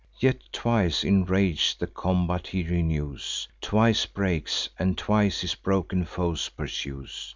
Yet 0.19 0.39
twice, 0.51 1.03
enrag'd, 1.03 1.79
the 1.79 1.85
combat 1.85 2.47
he 2.47 2.63
renews, 2.63 3.47
Twice 3.61 4.07
breaks, 4.07 4.67
and 4.79 4.97
twice 4.97 5.41
his 5.41 5.53
broken 5.53 6.05
foes 6.05 6.49
pursues. 6.49 7.29